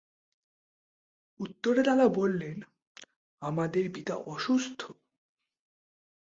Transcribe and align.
উত্তরে 1.39 1.81
তারা 1.83 2.05
বললেন, 2.09 2.57
আমাদের 3.41 3.85
পিতা 3.93 4.15
অসুস্থ। 4.27 4.79